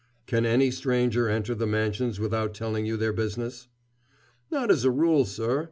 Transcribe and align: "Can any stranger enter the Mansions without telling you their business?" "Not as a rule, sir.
"Can 0.25 0.47
any 0.47 0.71
stranger 0.71 1.29
enter 1.29 1.53
the 1.53 1.67
Mansions 1.67 2.19
without 2.19 2.55
telling 2.55 2.87
you 2.87 2.97
their 2.97 3.13
business?" 3.13 3.67
"Not 4.49 4.71
as 4.71 4.83
a 4.83 4.89
rule, 4.89 5.25
sir. 5.25 5.59